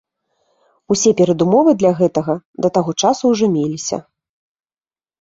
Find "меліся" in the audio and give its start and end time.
3.55-4.05